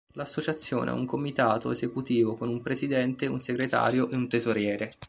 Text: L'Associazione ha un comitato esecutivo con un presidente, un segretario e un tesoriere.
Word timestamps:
L'Associazione 0.13 0.89
ha 0.89 0.95
un 0.95 1.05
comitato 1.05 1.69
esecutivo 1.69 2.33
con 2.33 2.49
un 2.49 2.63
presidente, 2.63 3.27
un 3.27 3.39
segretario 3.39 4.09
e 4.09 4.15
un 4.15 4.27
tesoriere. 4.27 4.95